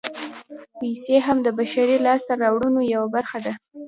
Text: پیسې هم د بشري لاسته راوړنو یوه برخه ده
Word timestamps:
پیسې 0.79 1.15
هم 1.25 1.37
د 1.45 1.47
بشري 1.59 1.97
لاسته 2.05 2.33
راوړنو 2.41 2.81
یوه 2.93 3.07
برخه 3.15 3.37
ده 3.45 3.53